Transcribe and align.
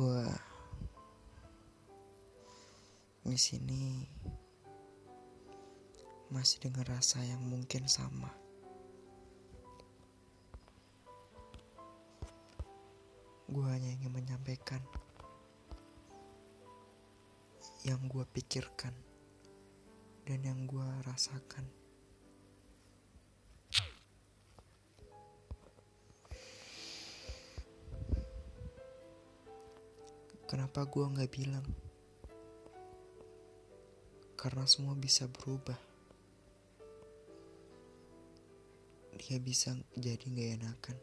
Gua 0.00 0.24
di 3.20 3.36
sini 3.36 4.00
masih 6.32 6.56
dengan 6.64 6.88
rasa 6.88 7.20
yang 7.20 7.44
mungkin 7.44 7.84
sama. 7.84 8.32
Gue 13.44 13.66
hanya 13.68 13.92
ingin 13.92 14.08
menyampaikan 14.08 14.80
yang 17.84 18.00
gue 18.08 18.24
pikirkan 18.32 18.96
dan 20.24 20.40
yang 20.40 20.64
gue 20.64 20.88
rasakan. 21.04 21.79
Kenapa 30.50 30.82
gue 30.82 31.06
nggak 31.06 31.30
bilang? 31.30 31.62
Karena 34.34 34.66
semua 34.66 34.98
bisa 34.98 35.30
berubah. 35.30 35.78
Dia 39.14 39.38
bisa 39.38 39.78
jadi 39.94 40.18
nggak 40.18 40.50
enakan. 40.58 40.96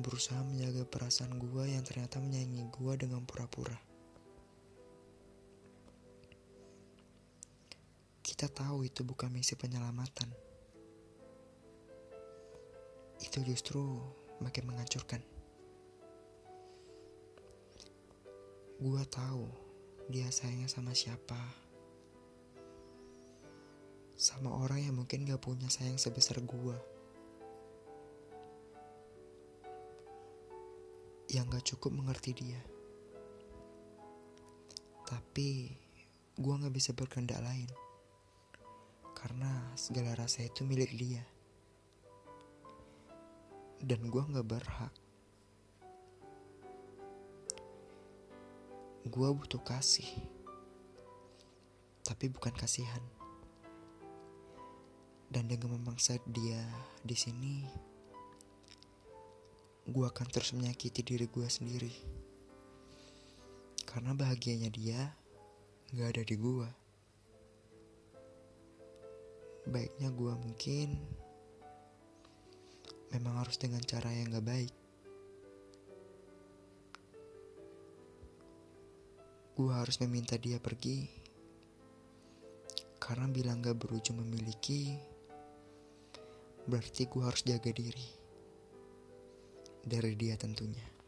Berusaha 0.00 0.40
menjaga 0.40 0.88
perasaan 0.88 1.36
gue 1.36 1.64
yang 1.68 1.84
ternyata 1.84 2.16
menyayangi 2.16 2.72
gue 2.72 2.92
dengan 2.96 3.20
pura-pura. 3.28 3.76
Kita 8.24 8.48
tahu 8.48 8.88
itu 8.88 9.04
bukan 9.04 9.28
misi 9.28 9.52
penyelamatan. 9.52 10.32
Itu 13.20 13.44
justru 13.44 14.00
makin 14.40 14.72
menghancurkan. 14.72 15.31
Gua 18.82 19.06
tahu 19.06 19.46
dia 20.10 20.26
sayangnya 20.34 20.66
sama 20.66 20.90
siapa. 20.90 21.38
Sama 24.18 24.58
orang 24.58 24.82
yang 24.82 24.98
mungkin 24.98 25.22
gak 25.22 25.38
punya 25.38 25.70
sayang 25.70 26.02
sebesar 26.02 26.42
gua. 26.42 26.74
Yang 31.30 31.46
gak 31.46 31.66
cukup 31.70 31.94
mengerti 31.94 32.34
dia. 32.34 32.58
Tapi 35.06 35.70
gua 36.34 36.58
gak 36.58 36.74
bisa 36.74 36.90
berkehendak 36.90 37.38
lain. 37.38 37.70
Karena 39.14 39.78
segala 39.78 40.18
rasa 40.18 40.42
itu 40.42 40.66
milik 40.66 40.90
dia. 40.98 41.22
Dan 43.78 44.10
gua 44.10 44.26
gak 44.26 44.42
berhak 44.50 44.94
Gua 49.02 49.34
butuh 49.34 49.58
kasih, 49.66 50.06
tapi 52.06 52.30
bukan 52.30 52.54
kasihan. 52.54 53.02
Dan 55.26 55.50
dengan 55.50 55.80
memaksa 55.80 56.22
dia 56.30 56.62
di 57.02 57.16
sini, 57.18 57.66
gua 59.90 60.14
akan 60.14 60.28
terus 60.30 60.54
menyakiti 60.54 61.02
diri 61.02 61.26
gua 61.26 61.50
sendiri. 61.50 61.90
Karena 63.90 64.14
bahagianya 64.14 64.70
dia 64.70 65.12
gak 65.92 66.16
ada 66.16 66.22
di 66.22 66.36
gua. 66.38 66.70
Baiknya 69.66 70.14
gua 70.14 70.38
mungkin 70.38 70.94
memang 73.10 73.42
harus 73.42 73.58
dengan 73.58 73.82
cara 73.82 74.14
yang 74.14 74.30
gak 74.30 74.46
baik. 74.46 74.81
Gue 79.52 79.72
harus 79.72 80.00
meminta 80.00 80.40
dia 80.40 80.56
pergi. 80.56 81.08
Karena 82.96 83.26
bilang 83.28 83.60
gak 83.60 83.76
berujung 83.76 84.22
memiliki 84.22 84.96
Berarti 86.62 87.10
gue 87.10 87.22
harus 87.26 87.42
jaga 87.42 87.74
diri. 87.74 88.08
Dari 89.82 90.14
dia 90.14 90.38
tentunya 90.38 91.01